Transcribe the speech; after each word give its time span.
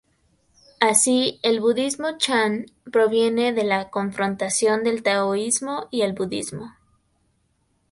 Así 0.79 1.39
el 1.43 1.59
Budismo 1.61 2.17
Chan 2.17 2.65
proviene 2.91 3.53
de 3.53 3.63
la 3.63 3.91
confrontación 3.91 4.83
del 4.83 5.03
taoísmo 5.03 5.85
y 5.91 6.01
el 6.01 6.13
budismo. 6.13 6.71